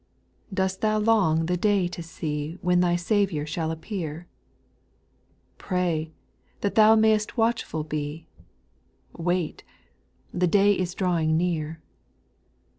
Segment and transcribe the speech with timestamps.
[0.49, 0.55] 5.
[0.55, 4.25] Dost thou long the day to see, When thy Saviour shall appear?
[5.59, 6.11] Pray,
[6.61, 8.25] that thou may'st watchful be;
[9.15, 9.63] Wait,
[10.33, 11.83] the day is drawinj^ near.